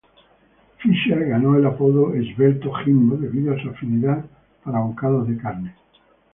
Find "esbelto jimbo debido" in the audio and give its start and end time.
2.15-3.53